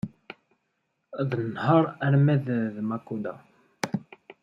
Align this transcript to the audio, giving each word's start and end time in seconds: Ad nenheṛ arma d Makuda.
Ad 1.21 1.31
nenheṛ 1.43 1.83
arma 2.05 2.35
d 2.73 2.75
Makuda. 2.89 3.33